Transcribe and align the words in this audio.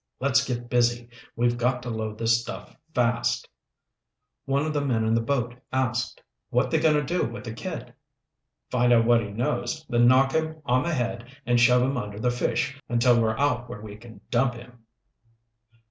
"Let's 0.19 0.43
get 0.47 0.67
busy. 0.67 1.09
We've 1.35 1.59
got 1.59 1.83
to 1.83 1.91
load 1.91 2.17
this 2.17 2.41
stuff 2.41 2.75
fast." 2.95 3.47
One 4.45 4.65
of 4.65 4.73
the 4.73 4.81
men 4.83 5.05
in 5.05 5.13
the 5.13 5.21
boat 5.21 5.53
asked, 5.71 6.23
"What 6.49 6.71
they 6.71 6.79
going 6.79 6.95
to 6.95 7.03
do 7.03 7.23
with 7.23 7.43
the 7.43 7.53
kid?" 7.53 7.93
"Find 8.71 8.91
out 8.91 9.05
what 9.05 9.21
he 9.21 9.29
knows, 9.29 9.85
then 9.89 10.07
knock 10.07 10.31
him 10.31 10.59
on 10.65 10.81
the 10.81 10.91
head 10.95 11.25
and 11.45 11.59
shove 11.59 11.83
him 11.83 11.97
under 11.97 12.17
the 12.19 12.31
fish 12.31 12.81
until 12.89 13.21
we're 13.21 13.37
out 13.37 13.69
where 13.69 13.81
we 13.83 13.95
can 13.95 14.21
dump 14.31 14.55
him." 14.55 14.79